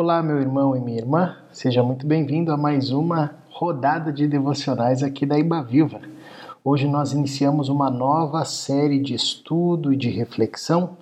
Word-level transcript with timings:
Olá, 0.00 0.22
meu 0.22 0.40
irmão 0.40 0.76
e 0.76 0.80
minha 0.80 0.98
irmã, 0.98 1.34
seja 1.50 1.82
muito 1.82 2.06
bem-vindo 2.06 2.52
a 2.52 2.56
mais 2.56 2.92
uma 2.92 3.34
rodada 3.50 4.12
de 4.12 4.28
devocionais 4.28 5.02
aqui 5.02 5.26
da 5.26 5.36
Iba 5.36 5.60
Viva. 5.60 6.00
Hoje 6.62 6.86
nós 6.86 7.12
iniciamos 7.12 7.68
uma 7.68 7.90
nova 7.90 8.44
série 8.44 9.00
de 9.00 9.12
estudo 9.14 9.92
e 9.92 9.96
de 9.96 10.08
reflexão, 10.08 10.96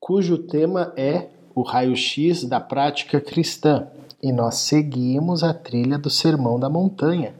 cujo 0.00 0.38
tema 0.38 0.90
é 0.96 1.26
o 1.54 1.60
raio-x 1.60 2.44
da 2.44 2.58
prática 2.58 3.20
cristã, 3.20 3.88
e 4.22 4.32
nós 4.32 4.54
seguimos 4.54 5.44
a 5.44 5.52
trilha 5.52 5.98
do 5.98 6.08
Sermão 6.08 6.58
da 6.58 6.70
Montanha. 6.70 7.34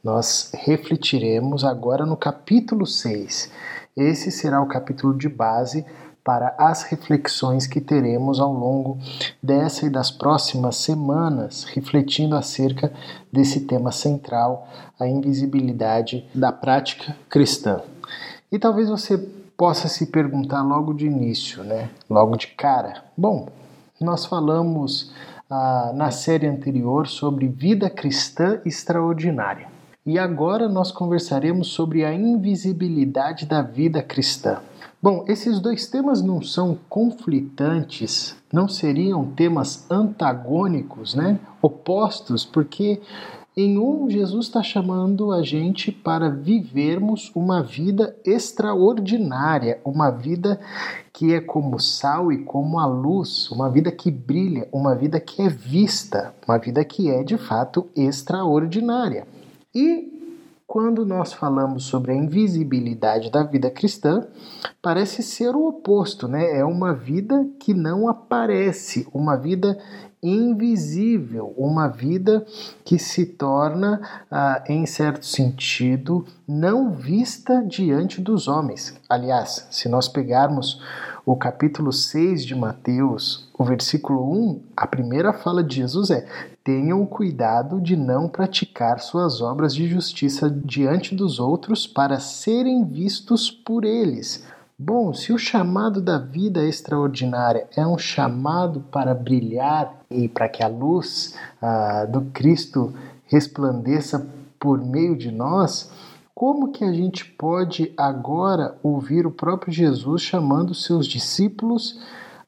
Nós 0.00 0.52
refletiremos 0.54 1.64
agora 1.64 2.06
no 2.06 2.16
capítulo 2.16 2.86
6. 2.86 3.50
Esse 3.96 4.30
será 4.30 4.62
o 4.62 4.68
capítulo 4.68 5.12
de 5.12 5.28
base 5.28 5.84
para 6.26 6.56
as 6.58 6.82
reflexões 6.82 7.68
que 7.68 7.80
teremos 7.80 8.40
ao 8.40 8.52
longo 8.52 8.98
dessa 9.40 9.86
e 9.86 9.90
das 9.90 10.10
próximas 10.10 10.74
semanas, 10.74 11.62
refletindo 11.62 12.34
acerca 12.34 12.92
desse 13.32 13.60
tema 13.60 13.92
central, 13.92 14.66
a 14.98 15.06
invisibilidade 15.06 16.28
da 16.34 16.50
prática 16.50 17.16
cristã. 17.30 17.80
E 18.50 18.58
talvez 18.58 18.88
você 18.88 19.16
possa 19.56 19.86
se 19.86 20.06
perguntar 20.06 20.64
logo 20.64 20.92
de 20.92 21.06
início, 21.06 21.62
né? 21.62 21.90
Logo 22.10 22.36
de 22.36 22.48
cara. 22.48 23.04
Bom, 23.16 23.48
nós 24.00 24.26
falamos 24.26 25.12
ah, 25.48 25.92
na 25.94 26.10
série 26.10 26.48
anterior 26.48 27.06
sobre 27.06 27.46
vida 27.46 27.88
cristã 27.88 28.60
extraordinária. 28.64 29.68
E 30.04 30.18
agora 30.18 30.68
nós 30.68 30.90
conversaremos 30.90 31.68
sobre 31.68 32.04
a 32.04 32.12
invisibilidade 32.12 33.46
da 33.46 33.62
vida 33.62 34.02
cristã. 34.02 34.58
Bom, 35.02 35.24
esses 35.28 35.60
dois 35.60 35.86
temas 35.86 36.22
não 36.22 36.42
são 36.42 36.78
conflitantes, 36.88 38.34
não 38.52 38.66
seriam 38.66 39.24
temas 39.26 39.88
antagônicos, 39.90 41.14
né? 41.14 41.38
opostos, 41.60 42.44
porque 42.44 43.00
em 43.58 43.78
um, 43.78 44.08
Jesus 44.10 44.46
está 44.46 44.62
chamando 44.62 45.32
a 45.32 45.42
gente 45.42 45.90
para 45.92 46.28
vivermos 46.28 47.30
uma 47.34 47.62
vida 47.62 48.14
extraordinária, 48.24 49.80
uma 49.84 50.10
vida 50.10 50.60
que 51.12 51.32
é 51.32 51.40
como 51.40 51.78
sal 51.78 52.30
e 52.30 52.44
como 52.44 52.78
a 52.78 52.86
luz, 52.86 53.50
uma 53.50 53.70
vida 53.70 53.90
que 53.90 54.10
brilha, 54.10 54.68
uma 54.72 54.94
vida 54.94 55.18
que 55.20 55.40
é 55.40 55.48
vista, 55.48 56.34
uma 56.46 56.58
vida 56.58 56.84
que 56.84 57.10
é 57.10 57.22
de 57.22 57.38
fato 57.38 57.86
extraordinária. 57.96 59.26
E 59.74 60.15
quando 60.66 61.06
nós 61.06 61.32
falamos 61.32 61.84
sobre 61.84 62.12
a 62.12 62.14
invisibilidade 62.14 63.30
da 63.30 63.44
vida 63.44 63.70
cristã, 63.70 64.26
parece 64.82 65.22
ser 65.22 65.54
o 65.54 65.66
oposto, 65.66 66.26
né? 66.26 66.58
É 66.58 66.64
uma 66.64 66.92
vida 66.92 67.46
que 67.60 67.72
não 67.72 68.08
aparece, 68.08 69.06
uma 69.14 69.36
vida 69.36 69.78
invisível, 70.22 71.54
uma 71.56 71.86
vida 71.86 72.44
que 72.84 72.98
se 72.98 73.24
torna, 73.24 74.00
ah, 74.30 74.64
em 74.68 74.84
certo 74.86 75.24
sentido, 75.24 76.24
não 76.48 76.90
vista 76.90 77.62
diante 77.62 78.20
dos 78.20 78.48
homens. 78.48 78.98
Aliás, 79.08 79.68
se 79.70 79.88
nós 79.88 80.08
pegarmos 80.08 80.82
o 81.24 81.36
capítulo 81.36 81.92
6 81.92 82.44
de 82.44 82.54
Mateus, 82.54 83.48
o 83.56 83.64
versículo 83.64 84.32
1, 84.32 84.62
a 84.76 84.86
primeira 84.86 85.32
fala 85.32 85.62
de 85.62 85.76
Jesus 85.76 86.10
é: 86.10 86.26
Tenham 86.66 87.06
cuidado 87.06 87.80
de 87.80 87.94
não 87.94 88.28
praticar 88.28 88.98
suas 88.98 89.40
obras 89.40 89.72
de 89.72 89.86
justiça 89.86 90.50
diante 90.50 91.14
dos 91.14 91.38
outros 91.38 91.86
para 91.86 92.18
serem 92.18 92.84
vistos 92.84 93.48
por 93.48 93.84
eles. 93.84 94.44
Bom, 94.76 95.14
se 95.14 95.32
o 95.32 95.38
chamado 95.38 96.02
da 96.02 96.18
vida 96.18 96.64
extraordinária 96.64 97.68
é 97.76 97.86
um 97.86 97.96
chamado 97.96 98.80
para 98.90 99.14
brilhar 99.14 99.94
e 100.10 100.28
para 100.28 100.48
que 100.48 100.60
a 100.60 100.66
luz 100.66 101.36
ah, 101.62 102.04
do 102.04 102.22
Cristo 102.32 102.92
resplandeça 103.26 104.28
por 104.58 104.84
meio 104.84 105.16
de 105.16 105.30
nós, 105.30 105.88
como 106.34 106.72
que 106.72 106.82
a 106.82 106.92
gente 106.92 107.24
pode 107.24 107.94
agora 107.96 108.76
ouvir 108.82 109.24
o 109.24 109.30
próprio 109.30 109.72
Jesus 109.72 110.20
chamando 110.20 110.74
seus 110.74 111.06
discípulos 111.06 112.00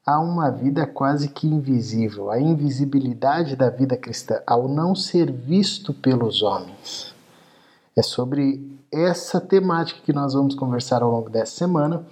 a 0.08 0.18
uma 0.18 0.50
vida 0.50 0.86
quase 0.86 1.28
que 1.28 1.46
invisível, 1.46 2.30
a 2.30 2.40
invisibilidade 2.40 3.54
da 3.54 3.68
vida 3.68 3.94
cristã, 3.94 4.40
ao 4.46 4.66
não 4.66 4.94
ser 4.94 5.30
visto 5.30 5.92
pelos 5.92 6.42
homens? 6.42 7.14
É 7.94 8.00
sobre 8.00 8.80
essa 8.90 9.38
temática 9.38 10.00
que 10.02 10.10
nós 10.10 10.32
vamos 10.32 10.54
conversar 10.54 11.02
ao 11.02 11.10
longo 11.10 11.28
dessa 11.28 11.58
semana 11.58 12.06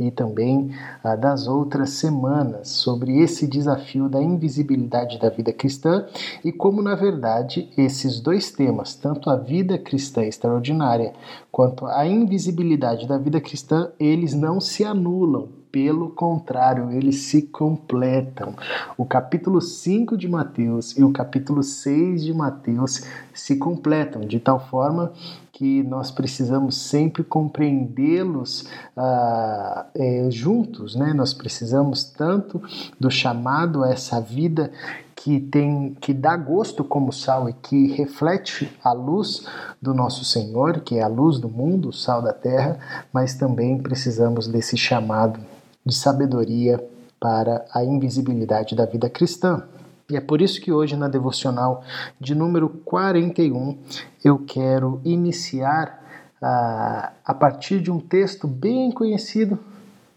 e 0.00 0.10
também 0.10 0.70
ah, 1.04 1.14
das 1.14 1.46
outras 1.46 1.90
semanas 1.90 2.70
sobre 2.70 3.20
esse 3.20 3.46
desafio 3.46 4.08
da 4.08 4.22
invisibilidade 4.22 5.18
da 5.18 5.28
vida 5.28 5.52
cristã 5.52 6.06
e 6.42 6.50
como, 6.50 6.80
na 6.80 6.94
verdade, 6.94 7.68
esses 7.76 8.18
dois 8.18 8.50
temas, 8.50 8.94
tanto 8.94 9.28
a 9.28 9.36
vida 9.36 9.76
cristã 9.76 10.24
extraordinária 10.24 11.12
quanto 11.52 11.84
a 11.84 12.06
invisibilidade 12.06 13.06
da 13.06 13.18
vida 13.18 13.42
cristã, 13.42 13.90
eles 14.00 14.32
não 14.32 14.58
se 14.58 14.86
anulam, 14.86 15.48
pelo 15.76 16.08
contrário, 16.08 16.90
eles 16.90 17.24
se 17.24 17.42
completam. 17.42 18.54
O 18.96 19.04
capítulo 19.04 19.60
5 19.60 20.16
de 20.16 20.26
Mateus 20.26 20.96
e 20.96 21.04
o 21.04 21.12
capítulo 21.12 21.62
6 21.62 22.24
de 22.24 22.32
Mateus 22.32 23.02
se 23.34 23.56
completam 23.56 24.22
de 24.22 24.40
tal 24.40 24.58
forma 24.58 25.12
que 25.52 25.82
nós 25.82 26.10
precisamos 26.10 26.78
sempre 26.78 27.22
compreendê-los 27.22 28.66
ah, 28.96 29.84
é, 29.94 30.28
juntos, 30.30 30.96
né? 30.96 31.12
Nós 31.12 31.34
precisamos 31.34 32.04
tanto 32.04 32.62
do 32.98 33.10
chamado 33.10 33.84
a 33.84 33.90
essa 33.90 34.18
vida 34.18 34.72
que 35.14 35.38
tem 35.38 35.94
que 36.00 36.14
dá 36.14 36.38
gosto 36.38 36.84
como 36.84 37.12
sal 37.12 37.50
e 37.50 37.52
que 37.52 37.92
reflete 37.92 38.74
a 38.82 38.92
luz 38.92 39.46
do 39.80 39.92
nosso 39.92 40.24
Senhor, 40.24 40.80
que 40.80 40.96
é 40.96 41.02
a 41.02 41.08
luz 41.08 41.38
do 41.38 41.50
mundo, 41.50 41.90
o 41.90 41.92
sal 41.92 42.22
da 42.22 42.32
terra, 42.32 42.78
mas 43.12 43.34
também 43.34 43.76
precisamos 43.76 44.48
desse 44.48 44.74
chamado 44.74 45.38
de 45.86 45.94
sabedoria 45.94 46.84
para 47.20 47.64
a 47.72 47.84
invisibilidade 47.84 48.74
da 48.74 48.84
vida 48.84 49.08
cristã. 49.08 49.62
E 50.10 50.16
é 50.16 50.20
por 50.20 50.42
isso 50.42 50.60
que 50.60 50.72
hoje, 50.72 50.96
na 50.96 51.08
devocional 51.08 51.82
de 52.20 52.34
número 52.34 52.68
41, 52.68 53.78
eu 54.24 54.38
quero 54.38 55.00
iniciar 55.04 56.02
a, 56.42 57.12
a 57.24 57.34
partir 57.34 57.80
de 57.80 57.90
um 57.90 57.98
texto 57.98 58.46
bem 58.46 58.90
conhecido 58.90 59.58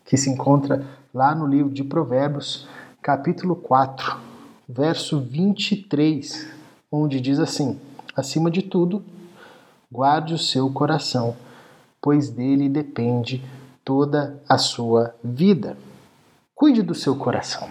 que 0.06 0.18
se 0.18 0.30
encontra 0.30 0.86
lá 1.14 1.34
no 1.34 1.48
livro 1.48 1.72
de 1.72 1.84
Provérbios, 1.84 2.68
capítulo 3.02 3.56
4, 3.56 4.18
verso 4.68 5.20
23, 5.20 6.48
onde 6.92 7.20
diz 7.20 7.40
assim: 7.40 7.80
Acima 8.16 8.52
de 8.52 8.62
tudo, 8.62 9.04
guarde 9.92 10.34
o 10.34 10.38
seu 10.38 10.70
coração, 10.72 11.36
pois 12.02 12.30
dele 12.30 12.70
depende 12.70 13.44
toda 13.90 14.40
a 14.48 14.56
sua 14.60 15.16
vida. 15.24 15.76
Cuide 16.54 16.84
do 16.84 16.94
seu 16.94 17.16
coração. 17.16 17.68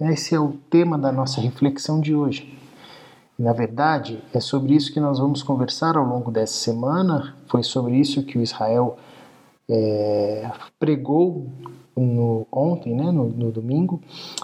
Esse 0.00 0.34
é 0.34 0.40
o 0.40 0.54
tema 0.68 0.98
da 0.98 1.12
nossa 1.12 1.40
reflexão 1.40 2.00
de 2.00 2.12
hoje. 2.12 2.58
Na 3.38 3.52
verdade, 3.52 4.20
é 4.34 4.40
sobre 4.40 4.74
isso 4.74 4.92
que 4.92 4.98
nós 4.98 5.20
vamos 5.20 5.40
conversar 5.40 5.96
ao 5.96 6.04
longo 6.04 6.32
dessa 6.32 6.54
semana. 6.54 7.36
Foi 7.46 7.62
sobre 7.62 7.94
isso 7.94 8.24
que 8.24 8.36
o 8.36 8.42
Israel 8.42 8.98
é, 9.68 10.50
pregou 10.80 11.46
no, 11.96 12.44
ontem, 12.50 12.96
né, 12.96 13.12
no, 13.12 13.28
no 13.28 13.52
domingo, 13.52 14.02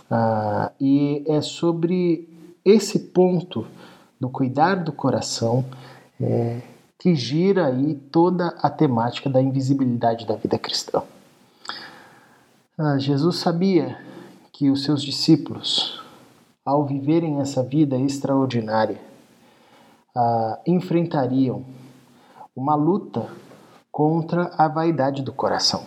ah, 0.08 0.70
e 0.80 1.24
é 1.26 1.40
sobre 1.40 2.28
esse 2.64 2.96
ponto 2.96 3.66
do 4.20 4.30
cuidar 4.30 4.76
do 4.84 4.92
coração 4.92 5.64
é, 6.20 6.60
que 6.98 7.14
gira 7.14 7.66
aí 7.66 7.94
toda 7.94 8.48
a 8.60 8.68
temática 8.68 9.30
da 9.30 9.40
invisibilidade 9.40 10.26
da 10.26 10.34
vida 10.34 10.58
cristã. 10.58 11.02
Ah, 12.76 12.98
Jesus 12.98 13.36
sabia 13.36 13.96
que 14.52 14.70
os 14.70 14.82
seus 14.82 15.02
discípulos, 15.02 16.02
ao 16.64 16.84
viverem 16.84 17.40
essa 17.40 17.62
vida 17.62 17.96
extraordinária, 17.96 19.00
ah, 20.14 20.58
enfrentariam 20.66 21.64
uma 22.54 22.74
luta 22.74 23.28
contra 23.92 24.50
a 24.58 24.66
vaidade 24.66 25.22
do 25.22 25.32
coração. 25.32 25.84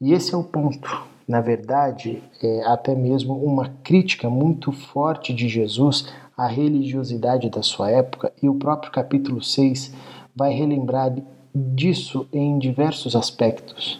E 0.00 0.12
esse 0.12 0.32
é 0.32 0.36
o 0.36 0.44
ponto. 0.44 1.04
Na 1.26 1.40
verdade, 1.40 2.22
é 2.40 2.64
até 2.66 2.94
mesmo 2.94 3.34
uma 3.34 3.68
crítica 3.82 4.30
muito 4.30 4.70
forte 4.70 5.34
de 5.34 5.48
Jesus 5.48 6.06
à 6.36 6.46
religiosidade 6.46 7.48
da 7.48 7.62
sua 7.62 7.90
época, 7.90 8.32
e 8.42 8.48
o 8.48 8.54
próprio 8.54 8.92
capítulo 8.92 9.42
6 9.42 9.92
vai 10.34 10.52
relembrar 10.52 11.14
disso 11.54 12.28
em 12.32 12.58
diversos 12.58 13.16
aspectos. 13.16 13.98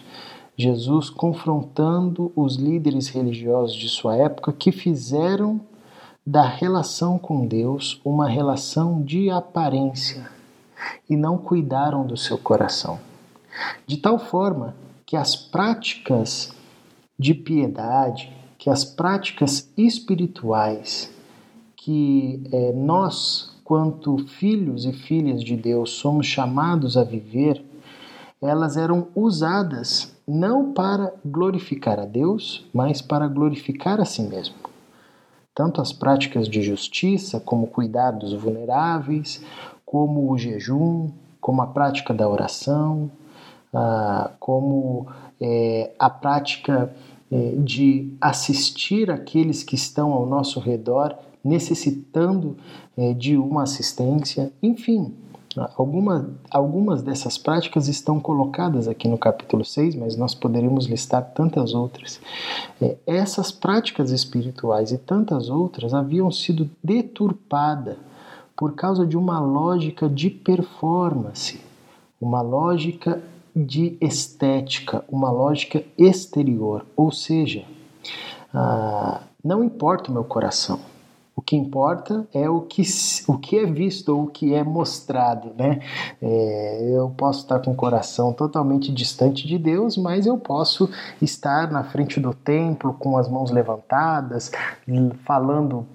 Jesus 0.55 1.09
confrontando 1.09 2.31
os 2.35 2.55
líderes 2.55 3.07
religiosos 3.07 3.75
de 3.75 3.89
sua 3.89 4.15
época 4.15 4.53
que 4.53 4.71
fizeram 4.71 5.59
da 6.25 6.43
relação 6.43 7.17
com 7.17 7.47
Deus 7.47 8.01
uma 8.03 8.27
relação 8.27 9.01
de 9.01 9.29
aparência 9.29 10.29
e 11.09 11.15
não 11.15 11.37
cuidaram 11.37 12.05
do 12.05 12.17
seu 12.17 12.37
coração. 12.37 12.99
De 13.85 13.97
tal 13.97 14.19
forma 14.19 14.75
que 15.05 15.15
as 15.15 15.35
práticas 15.35 16.53
de 17.17 17.33
piedade, 17.33 18.31
que 18.57 18.69
as 18.69 18.83
práticas 18.83 19.71
espirituais 19.77 21.11
que 21.87 22.43
é, 22.51 22.73
nós, 22.73 23.49
quanto 23.63 24.17
filhos 24.17 24.83
e 24.83 24.91
filhas 24.91 25.41
de 25.41 25.55
Deus, 25.55 25.91
somos 25.91 26.25
chamados 26.25 26.97
a 26.97 27.03
viver, 27.05 27.63
elas 28.41 28.75
eram 28.75 29.07
usadas 29.15 30.13
não 30.27 30.73
para 30.73 31.13
glorificar 31.25 31.97
a 31.97 32.03
Deus, 32.03 32.67
mas 32.73 33.01
para 33.01 33.25
glorificar 33.29 34.01
a 34.01 34.05
si 34.05 34.21
mesmo. 34.21 34.55
Tanto 35.55 35.79
as 35.79 35.93
práticas 35.93 36.49
de 36.49 36.61
justiça, 36.61 37.39
como 37.39 37.67
cuidar 37.67 38.11
dos 38.11 38.33
vulneráveis, 38.33 39.41
como 39.85 40.29
o 40.29 40.37
jejum, 40.37 41.09
como 41.39 41.61
a 41.61 41.67
prática 41.67 42.13
da 42.13 42.27
oração, 42.27 43.09
ah, 43.73 44.31
como 44.41 45.07
é, 45.39 45.93
a 45.97 46.09
prática 46.09 46.93
é, 47.31 47.55
de 47.59 48.13
assistir 48.19 49.09
aqueles 49.09 49.63
que 49.63 49.75
estão 49.75 50.11
ao 50.11 50.25
nosso 50.25 50.59
redor 50.59 51.15
necessitando 51.47 52.57
é, 52.97 53.13
de 53.13 53.37
uma 53.37 53.63
assistência, 53.63 54.51
enfim. 54.61 55.13
Alguma, 55.75 56.29
algumas 56.51 57.01
dessas 57.01 57.35
práticas 57.35 57.87
estão 57.87 58.19
colocadas 58.19 58.87
aqui 58.87 59.07
no 59.07 59.17
capítulo 59.17 59.65
6, 59.65 59.95
mas 59.95 60.15
nós 60.15 60.35
poderíamos 60.35 60.85
listar 60.85 61.23
tantas 61.33 61.73
outras. 61.73 62.19
É, 62.79 62.95
essas 63.07 63.51
práticas 63.51 64.11
espirituais 64.11 64.91
e 64.91 64.99
tantas 64.99 65.49
outras 65.49 65.95
haviam 65.95 66.29
sido 66.29 66.69
deturpadas 66.83 67.97
por 68.55 68.73
causa 68.73 69.05
de 69.05 69.17
uma 69.17 69.39
lógica 69.39 70.07
de 70.07 70.29
performance, 70.29 71.59
uma 72.21 72.41
lógica 72.41 73.21
de 73.55 73.97
estética, 73.99 75.03
uma 75.09 75.31
lógica 75.31 75.83
exterior. 75.97 76.85
Ou 76.95 77.11
seja, 77.11 77.65
ah, 78.53 79.21
não 79.43 79.63
importa 79.63 80.09
o 80.09 80.13
meu 80.13 80.23
coração, 80.23 80.79
que 81.47 81.55
importa 81.55 82.27
é 82.33 82.49
o 82.49 82.59
que, 82.59 82.83
o 83.25 83.37
que 83.37 83.57
é 83.57 83.65
visto 83.65 84.09
ou 84.09 84.23
o 84.23 84.27
que 84.27 84.53
é 84.53 84.65
mostrado, 84.65 85.53
né? 85.57 85.79
É, 86.21 86.91
eu 86.93 87.09
posso 87.11 87.39
estar 87.39 87.59
com 87.59 87.71
o 87.71 87.75
coração 87.75 88.33
totalmente 88.33 88.91
distante 88.91 89.47
de 89.47 89.57
Deus, 89.57 89.95
mas 89.95 90.25
eu 90.25 90.37
posso 90.37 90.89
estar 91.21 91.71
na 91.71 91.85
frente 91.85 92.19
do 92.19 92.33
templo 92.33 92.93
com 92.93 93.17
as 93.17 93.29
mãos 93.29 93.49
levantadas, 93.49 94.51
falando 95.23 95.87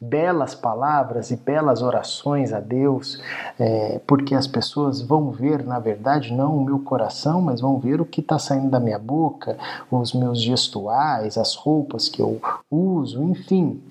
belas 0.00 0.54
palavras 0.54 1.30
e 1.30 1.36
belas 1.36 1.82
orações 1.82 2.52
a 2.52 2.60
Deus, 2.60 3.20
é, 3.58 4.00
porque 4.06 4.34
as 4.34 4.46
pessoas 4.46 5.00
vão 5.00 5.30
ver, 5.30 5.64
na 5.64 5.78
verdade, 5.78 6.32
não 6.32 6.56
o 6.56 6.64
meu 6.64 6.78
coração, 6.78 7.40
mas 7.40 7.60
vão 7.60 7.78
ver 7.78 8.00
o 8.00 8.04
que 8.04 8.20
está 8.20 8.38
saindo 8.38 8.70
da 8.70 8.80
minha 8.80 8.98
boca, 8.98 9.56
os 9.90 10.12
meus 10.12 10.40
gestuais, 10.40 11.36
as 11.36 11.54
roupas 11.54 12.08
que 12.08 12.20
eu 12.20 12.40
uso, 12.70 13.22
enfim. 13.22 13.82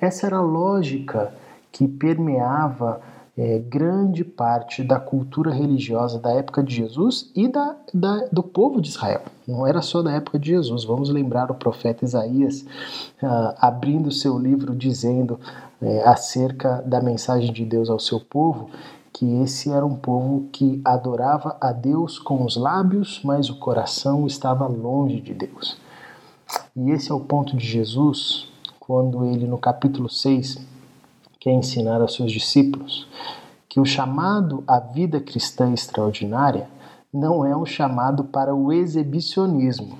Essa 0.00 0.26
era 0.26 0.36
a 0.36 0.42
lógica 0.42 1.32
que 1.70 1.88
permeava 1.88 3.00
é, 3.36 3.58
grande 3.58 4.24
parte 4.24 4.82
da 4.84 5.00
cultura 5.00 5.52
religiosa 5.52 6.18
da 6.18 6.32
época 6.32 6.62
de 6.62 6.74
Jesus 6.74 7.30
e 7.34 7.48
da, 7.48 7.76
da, 7.92 8.28
do 8.30 8.42
povo 8.42 8.80
de 8.80 8.88
Israel. 8.88 9.22
Não 9.46 9.66
era 9.66 9.82
só 9.82 10.02
da 10.02 10.12
época 10.12 10.38
de 10.38 10.50
Jesus. 10.50 10.84
Vamos 10.84 11.10
lembrar 11.10 11.50
o 11.50 11.54
profeta 11.54 12.04
Isaías 12.04 12.62
uh, 13.22 13.54
abrindo 13.58 14.10
seu 14.12 14.38
livro 14.38 14.74
dizendo 14.74 15.38
é, 15.82 16.02
acerca 16.08 16.82
da 16.86 17.00
mensagem 17.00 17.52
de 17.52 17.64
Deus 17.64 17.90
ao 17.90 17.98
seu 17.98 18.20
povo 18.20 18.70
que 19.12 19.42
esse 19.42 19.70
era 19.70 19.86
um 19.86 19.94
povo 19.94 20.48
que 20.50 20.80
adorava 20.84 21.56
a 21.60 21.70
Deus 21.70 22.18
com 22.18 22.44
os 22.44 22.56
lábios, 22.56 23.20
mas 23.22 23.48
o 23.48 23.60
coração 23.60 24.26
estava 24.26 24.66
longe 24.66 25.20
de 25.20 25.32
Deus. 25.32 25.78
E 26.74 26.90
esse 26.90 27.12
é 27.12 27.14
o 27.14 27.20
ponto 27.20 27.56
de 27.56 27.64
Jesus 27.64 28.48
quando 28.80 29.24
ele, 29.24 29.46
no 29.46 29.56
capítulo 29.56 30.10
6, 30.10 30.58
quer 31.44 31.52
ensinar 31.52 32.00
aos 32.00 32.14
seus 32.14 32.32
discípulos 32.32 33.06
que 33.68 33.78
o 33.78 33.84
chamado 33.84 34.64
à 34.66 34.80
vida 34.80 35.20
cristã 35.20 35.74
extraordinária 35.74 36.66
não 37.12 37.44
é 37.44 37.54
um 37.54 37.66
chamado 37.66 38.24
para 38.24 38.54
o 38.54 38.72
exibicionismo, 38.72 39.98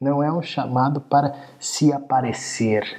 não 0.00 0.22
é 0.22 0.32
um 0.32 0.40
chamado 0.40 0.98
para 0.98 1.34
se 1.60 1.92
aparecer, 1.92 2.98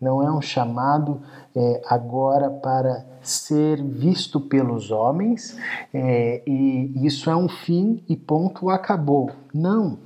não 0.00 0.20
é 0.20 0.32
um 0.32 0.42
chamado 0.42 1.22
é, 1.54 1.82
agora 1.88 2.50
para 2.50 3.06
ser 3.22 3.80
visto 3.80 4.40
pelos 4.40 4.90
homens 4.90 5.56
é, 5.94 6.42
e 6.44 7.06
isso 7.06 7.30
é 7.30 7.36
um 7.36 7.48
fim 7.48 8.02
e 8.08 8.16
ponto, 8.16 8.68
acabou. 8.70 9.30
Não. 9.54 9.98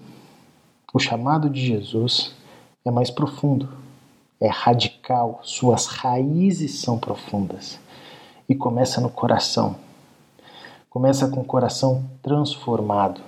O 0.92 0.98
chamado 0.98 1.48
de 1.48 1.64
Jesus 1.64 2.34
é 2.84 2.90
mais 2.90 3.10
profundo 3.10 3.79
é 4.40 4.48
radical, 4.48 5.40
suas 5.42 5.86
raízes 5.86 6.80
são 6.80 6.98
profundas. 6.98 7.78
E 8.48 8.54
começa 8.54 9.00
no 9.00 9.10
coração. 9.10 9.76
Começa 10.88 11.28
com 11.28 11.40
o 11.40 11.44
coração 11.44 12.04
transformado, 12.22 13.20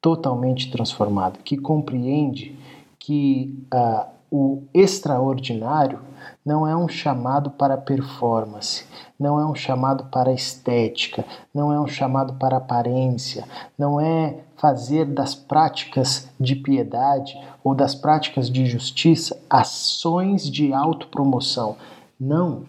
totalmente 0.00 0.70
transformado, 0.70 1.40
que 1.42 1.56
compreende 1.56 2.56
que 2.98 3.58
ah, 3.72 4.06
o 4.32 4.62
extraordinário 4.72 6.00
não 6.42 6.66
é 6.66 6.74
um 6.74 6.88
chamado 6.88 7.50
para 7.50 7.76
performance, 7.76 8.86
não 9.20 9.38
é 9.38 9.44
um 9.44 9.54
chamado 9.54 10.04
para 10.04 10.32
estética, 10.32 11.22
não 11.54 11.70
é 11.70 11.78
um 11.78 11.86
chamado 11.86 12.32
para 12.34 12.56
aparência, 12.56 13.44
não 13.78 14.00
é 14.00 14.38
fazer 14.56 15.04
das 15.04 15.34
práticas 15.34 16.30
de 16.40 16.56
piedade 16.56 17.38
ou 17.62 17.74
das 17.74 17.94
práticas 17.94 18.50
de 18.50 18.64
justiça 18.64 19.38
ações 19.50 20.50
de 20.50 20.72
autopromoção. 20.72 21.76
Não, 22.18 22.62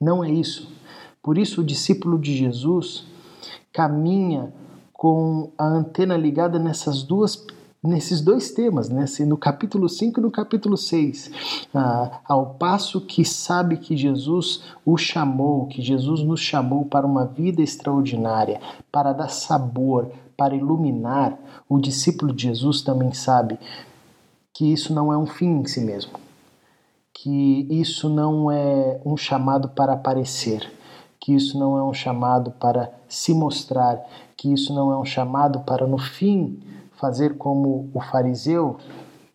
não 0.00 0.24
é 0.24 0.30
isso. 0.30 0.72
Por 1.22 1.36
isso, 1.36 1.60
o 1.60 1.64
discípulo 1.64 2.18
de 2.18 2.34
Jesus 2.34 3.04
caminha 3.70 4.50
com 4.94 5.50
a 5.58 5.66
antena 5.66 6.16
ligada 6.16 6.58
nessas 6.58 7.02
duas 7.02 7.46
nesses 7.82 8.20
dois 8.20 8.50
temas, 8.50 8.90
nesse, 8.90 9.24
no 9.24 9.38
capítulo 9.38 9.88
5 9.88 10.20
e 10.20 10.22
no 10.22 10.30
capítulo 10.30 10.76
6. 10.76 11.68
Ah, 11.74 12.20
ao 12.24 12.54
passo 12.54 13.00
que 13.00 13.24
sabe 13.24 13.78
que 13.78 13.96
Jesus 13.96 14.62
o 14.84 14.96
chamou, 14.98 15.66
que 15.66 15.80
Jesus 15.80 16.22
nos 16.22 16.40
chamou 16.40 16.84
para 16.84 17.06
uma 17.06 17.24
vida 17.24 17.62
extraordinária, 17.62 18.60
para 18.92 19.12
dar 19.12 19.28
sabor, 19.28 20.10
para 20.36 20.54
iluminar, 20.54 21.38
o 21.68 21.78
discípulo 21.78 22.32
de 22.32 22.44
Jesus 22.44 22.82
também 22.82 23.12
sabe 23.12 23.58
que 24.52 24.70
isso 24.70 24.92
não 24.92 25.12
é 25.12 25.16
um 25.16 25.26
fim 25.26 25.60
em 25.60 25.66
si 25.66 25.80
mesmo, 25.80 26.12
que 27.14 27.66
isso 27.70 28.10
não 28.10 28.50
é 28.50 29.00
um 29.06 29.16
chamado 29.16 29.70
para 29.70 29.94
aparecer, 29.94 30.70
que 31.18 31.34
isso 31.34 31.58
não 31.58 31.78
é 31.78 31.82
um 31.82 31.94
chamado 31.94 32.50
para 32.52 32.92
se 33.08 33.32
mostrar, 33.32 34.02
que 34.36 34.52
isso 34.52 34.74
não 34.74 34.92
é 34.92 34.98
um 34.98 35.04
chamado 35.04 35.60
para 35.60 35.86
no 35.86 35.98
fim 35.98 36.58
fazer 37.00 37.36
como 37.36 37.90
o 37.94 38.00
fariseu, 38.00 38.76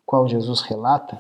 qual 0.06 0.28
Jesus 0.28 0.62
relata, 0.62 1.20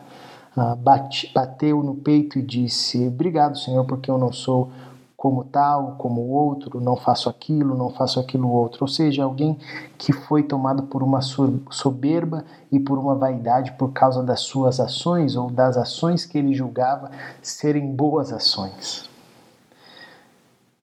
ah, 0.55 0.75
bate, 0.75 1.31
bateu 1.33 1.83
no 1.83 1.95
peito 1.95 2.39
e 2.39 2.41
disse: 2.41 3.07
Obrigado, 3.07 3.57
Senhor, 3.57 3.83
porque 3.85 4.09
eu 4.09 4.17
não 4.17 4.31
sou 4.31 4.71
como 5.17 5.43
tal, 5.43 5.95
como 5.97 6.21
outro, 6.21 6.79
não 6.79 6.95
faço 6.95 7.27
aquilo, 7.29 7.75
não 7.75 7.89
faço 7.89 8.19
aquilo 8.19 8.49
outro. 8.49 8.83
Ou 8.83 8.87
seja, 8.87 9.23
alguém 9.23 9.57
que 9.97 10.13
foi 10.13 10.43
tomado 10.43 10.83
por 10.83 11.01
uma 11.01 11.19
soberba 11.21 12.45
e 12.71 12.79
por 12.79 12.99
uma 12.99 13.15
vaidade 13.15 13.71
por 13.71 13.91
causa 13.91 14.21
das 14.21 14.41
suas 14.41 14.79
ações 14.79 15.35
ou 15.35 15.49
das 15.49 15.77
ações 15.77 16.25
que 16.25 16.37
ele 16.37 16.53
julgava 16.53 17.09
serem 17.41 17.91
boas 17.93 18.31
ações. 18.31 19.09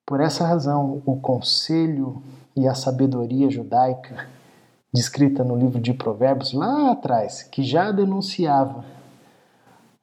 Por 0.05 0.21
essa 0.21 0.45
razão, 0.45 1.01
o 1.07 1.17
conselho 1.21 2.21
e 2.57 2.67
a 2.67 2.75
sabedoria 2.75 3.49
judaica 3.49 4.27
descrita 4.93 5.43
no 5.43 5.57
livro 5.57 5.81
de 5.81 5.95
Provérbios 5.95 6.53
lá 6.53 6.93
atrás, 6.93 7.43
que 7.43 7.63
já 7.63 7.91
denunciava 7.91 8.85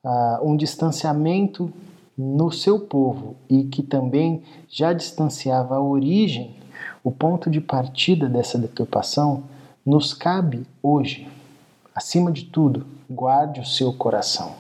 uh, 0.04 0.50
um 0.50 0.58
distanciamento 0.58 1.72
no 2.18 2.52
seu 2.52 2.80
povo 2.80 3.36
e 3.48 3.66
que 3.66 3.84
também 3.84 4.44
já 4.68 4.92
distanciava 4.92 5.76
a 5.76 5.82
origem, 5.82 6.56
o 7.04 7.12
ponto 7.12 7.50
de 7.50 7.62
partida 7.62 8.28
dessa 8.28 8.58
deturpação, 8.58 9.44
nos 9.86 10.14
cabe 10.14 10.66
hoje. 10.82 11.30
Acima 11.94 12.32
de 12.32 12.46
tudo, 12.46 12.86
guarde 13.10 13.60
o 13.60 13.66
seu 13.66 13.94
coração, 13.94 14.54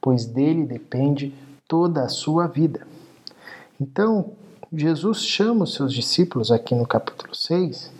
pois 0.00 0.24
dele 0.24 0.64
depende 0.64 1.34
toda 1.68 2.02
a 2.02 2.08
sua 2.08 2.46
vida. 2.46 2.86
Então, 3.80 4.32
Jesus 4.72 5.24
chama 5.24 5.64
os 5.64 5.74
seus 5.74 5.92
discípulos 5.92 6.50
aqui 6.50 6.74
no 6.74 6.86
capítulo 6.86 7.34
6 7.34 7.96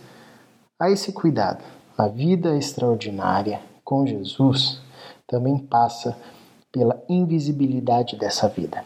a 0.79 0.89
esse 0.89 1.11
cuidado. 1.11 1.63
A 1.97 2.07
vida 2.07 2.55
extraordinária 2.55 3.61
com 3.83 4.05
Jesus 4.05 4.79
também 5.25 5.57
passa 5.57 6.17
pela 6.71 7.01
invisibilidade 7.09 8.15
dessa 8.15 8.47
vida. 8.47 8.83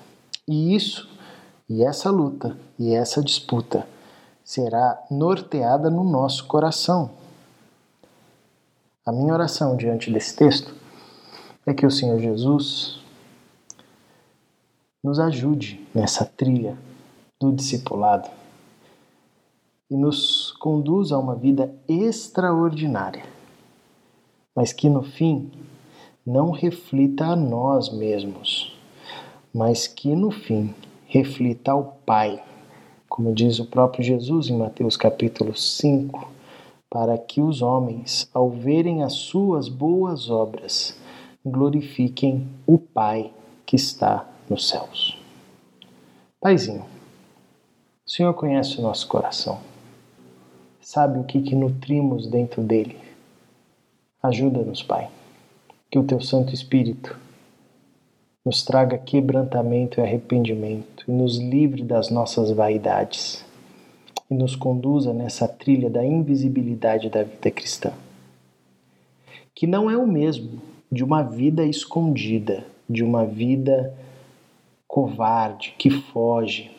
E 0.47 0.75
isso, 0.75 1.09
e 1.67 1.83
essa 1.83 2.09
luta, 2.09 2.57
e 2.79 2.93
essa 2.93 3.21
disputa 3.21 3.85
será 4.43 5.01
norteada 5.09 5.89
no 5.89 6.03
nosso 6.03 6.47
coração. 6.47 7.11
A 9.05 9.11
minha 9.11 9.33
oração 9.33 9.75
diante 9.75 10.11
desse 10.11 10.35
texto 10.35 10.73
é 11.65 11.73
que 11.73 11.85
o 11.85 11.91
Senhor 11.91 12.19
Jesus 12.19 12.99
nos 15.03 15.19
ajude 15.19 15.85
nessa 15.93 16.23
trilha 16.23 16.77
do 17.39 17.51
discipulado 17.51 18.29
e 19.89 19.97
nos 19.97 20.40
conduza 20.61 21.15
a 21.15 21.17
uma 21.17 21.33
vida 21.33 21.73
extraordinária, 21.87 23.23
mas 24.55 24.71
que 24.71 24.87
no 24.87 25.01
fim 25.01 25.49
não 26.23 26.51
reflita 26.51 27.25
a 27.25 27.35
nós 27.35 27.91
mesmos, 27.91 28.79
mas 29.51 29.87
que 29.87 30.15
no 30.15 30.29
fim 30.29 30.71
reflita 31.07 31.71
ao 31.71 31.97
Pai, 32.05 32.43
como 33.09 33.33
diz 33.33 33.57
o 33.57 33.65
próprio 33.65 34.03
Jesus 34.03 34.49
em 34.49 34.57
Mateus 34.59 34.95
capítulo 34.95 35.57
5, 35.57 36.29
para 36.91 37.17
que 37.17 37.41
os 37.41 37.63
homens, 37.63 38.29
ao 38.31 38.51
verem 38.51 39.01
as 39.01 39.13
suas 39.13 39.67
boas 39.67 40.29
obras, 40.29 40.95
glorifiquem 41.43 42.47
o 42.67 42.77
Pai 42.77 43.33
que 43.65 43.75
está 43.75 44.29
nos 44.47 44.69
céus. 44.69 45.17
Paizinho, 46.39 46.85
o 48.05 48.09
Senhor 48.11 48.35
conhece 48.35 48.77
o 48.77 48.83
nosso 48.83 49.07
coração, 49.07 49.70
sabe 50.91 51.19
o 51.19 51.23
que, 51.23 51.41
que 51.41 51.55
nutrimos 51.55 52.27
dentro 52.27 52.61
dele. 52.61 52.97
Ajuda-nos, 54.21 54.83
Pai, 54.83 55.09
que 55.89 55.97
o 55.97 56.03
Teu 56.03 56.19
Santo 56.19 56.53
Espírito 56.53 57.17
nos 58.43 58.61
traga 58.61 58.97
quebrantamento 58.97 60.01
e 60.01 60.03
arrependimento 60.03 61.05
e 61.07 61.11
nos 61.13 61.37
livre 61.37 61.81
das 61.81 62.09
nossas 62.09 62.51
vaidades 62.51 63.45
e 64.29 64.33
nos 64.33 64.53
conduza 64.53 65.13
nessa 65.13 65.47
trilha 65.47 65.89
da 65.89 66.05
invisibilidade 66.05 67.09
da 67.09 67.23
vida 67.23 67.49
cristã. 67.49 67.93
Que 69.55 69.65
não 69.65 69.89
é 69.89 69.95
o 69.95 70.05
mesmo 70.05 70.61
de 70.91 71.05
uma 71.05 71.23
vida 71.23 71.63
escondida, 71.63 72.65
de 72.89 73.01
uma 73.01 73.25
vida 73.25 73.93
covarde, 74.85 75.73
que 75.77 75.89
foge. 75.89 76.69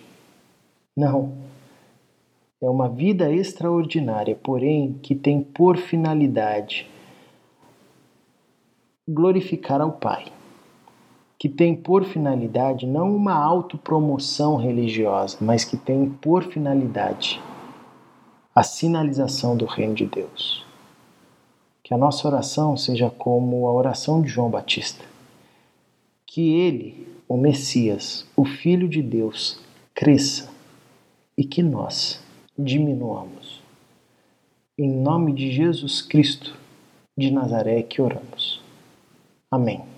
Não. 0.95 1.33
É 2.63 2.67
uma 2.67 2.89
vida 2.89 3.31
extraordinária, 3.33 4.39
porém 4.41 4.99
que 5.03 5.15
tem 5.15 5.43
por 5.43 5.77
finalidade 5.77 6.89
glorificar 9.09 9.81
ao 9.81 9.93
Pai 9.93 10.27
que 11.43 11.49
tem 11.49 11.75
por 11.75 12.05
finalidade 12.05 12.87
não 12.87 13.17
uma 13.17 13.35
autopromoção 13.35 14.55
religiosa, 14.55 15.39
mas 15.41 15.65
que 15.65 15.77
tem 15.77 16.09
por 16.09 16.45
finalidade 16.45 17.43
a 18.55 18.63
sinalização 18.63 19.57
do 19.57 19.65
reino 19.65 19.93
de 19.93 20.07
Deus. 20.07 20.65
Que 21.83 21.93
a 21.93 21.99
nossa 21.99 22.29
oração 22.29 22.77
seja 22.77 23.11
como 23.11 23.67
a 23.67 23.73
oração 23.73 24.23
de 24.23 24.29
João 24.29 24.49
Batista. 24.49 25.05
Que 26.25 26.55
ele, 26.55 27.09
o 27.27 27.37
Messias, 27.37 28.25
o 28.37 28.45
Filho 28.45 28.89
de 28.89 29.03
Deus, 29.03 29.59
cresça 29.93 30.49
e 31.37 31.43
que 31.43 31.61
nós 31.61 32.23
diminuamos. 32.59 33.63
Em 34.79 34.91
nome 34.91 35.33
de 35.33 35.51
Jesus 35.53 36.03
Cristo 36.03 36.55
de 37.17 37.31
Nazaré 37.31 37.83
que 37.83 38.01
oramos. 38.01 38.63
Amém. 39.51 39.92